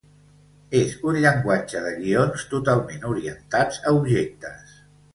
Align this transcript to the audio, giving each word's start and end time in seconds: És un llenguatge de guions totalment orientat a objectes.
És 0.79 0.95
un 1.11 1.19
llenguatge 1.25 1.83
de 1.85 1.93
guions 1.99 2.49
totalment 2.57 3.07
orientat 3.13 3.81
a 3.93 3.99
objectes. 4.03 4.79